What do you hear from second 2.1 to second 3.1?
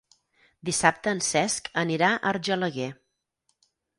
a Argelaguer.